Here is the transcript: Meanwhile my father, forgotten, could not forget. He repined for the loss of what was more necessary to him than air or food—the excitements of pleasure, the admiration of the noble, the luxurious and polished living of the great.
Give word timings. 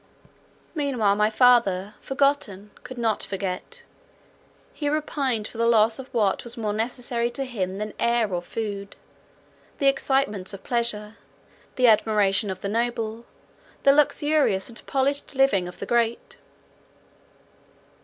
Meanwhile 0.73 1.15
my 1.15 1.29
father, 1.29 1.93
forgotten, 2.01 2.71
could 2.81 2.97
not 2.97 3.23
forget. 3.23 3.83
He 4.73 4.89
repined 4.89 5.47
for 5.47 5.59
the 5.59 5.67
loss 5.67 5.99
of 5.99 6.11
what 6.11 6.43
was 6.43 6.57
more 6.57 6.73
necessary 6.73 7.29
to 7.29 7.45
him 7.45 7.77
than 7.77 7.93
air 7.99 8.33
or 8.33 8.41
food—the 8.41 8.97
excitements 9.87 10.55
of 10.55 10.63
pleasure, 10.63 11.17
the 11.75 11.85
admiration 11.85 12.49
of 12.49 12.61
the 12.61 12.67
noble, 12.69 13.25
the 13.83 13.93
luxurious 13.93 14.69
and 14.69 14.83
polished 14.87 15.35
living 15.35 15.67
of 15.67 15.77
the 15.77 15.85
great. 15.85 16.37